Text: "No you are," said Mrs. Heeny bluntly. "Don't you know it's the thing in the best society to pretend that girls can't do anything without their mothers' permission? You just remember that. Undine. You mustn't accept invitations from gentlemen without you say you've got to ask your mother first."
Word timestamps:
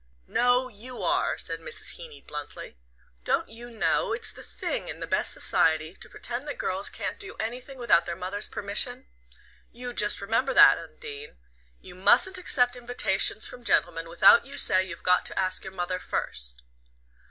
"No 0.25 0.67
you 0.67 1.03
are," 1.03 1.37
said 1.37 1.59
Mrs. 1.59 1.91
Heeny 1.91 2.21
bluntly. 2.21 2.75
"Don't 3.23 3.49
you 3.49 3.69
know 3.69 4.13
it's 4.13 4.31
the 4.31 4.41
thing 4.41 4.87
in 4.87 4.99
the 4.99 5.05
best 5.05 5.31
society 5.31 5.93
to 5.97 6.09
pretend 6.09 6.47
that 6.47 6.57
girls 6.57 6.89
can't 6.89 7.19
do 7.19 7.35
anything 7.39 7.77
without 7.77 8.07
their 8.07 8.15
mothers' 8.15 8.47
permission? 8.47 9.05
You 9.71 9.93
just 9.93 10.19
remember 10.19 10.55
that. 10.55 10.79
Undine. 10.79 11.37
You 11.81 11.93
mustn't 11.93 12.39
accept 12.39 12.75
invitations 12.75 13.45
from 13.45 13.63
gentlemen 13.63 14.09
without 14.09 14.43
you 14.43 14.57
say 14.57 14.83
you've 14.83 15.03
got 15.03 15.23
to 15.27 15.37
ask 15.37 15.63
your 15.63 15.71
mother 15.73 15.99
first." 15.99 16.63